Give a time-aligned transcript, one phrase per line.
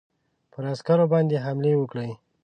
[0.51, 2.09] پر عسکرو باندي حملې وکړې.